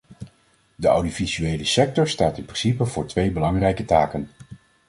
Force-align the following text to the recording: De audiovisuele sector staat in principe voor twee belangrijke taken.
De 0.75 0.87
audiovisuele 0.87 1.63
sector 1.65 2.07
staat 2.07 2.37
in 2.37 2.43
principe 2.45 2.85
voor 2.85 3.05
twee 3.07 3.31
belangrijke 3.31 3.85
taken. 3.85 4.29